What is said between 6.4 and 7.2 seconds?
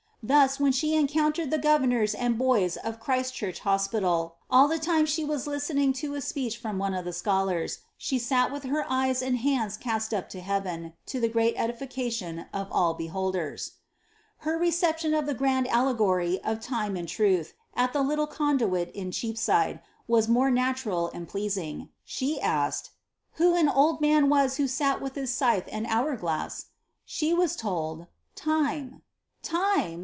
from one of the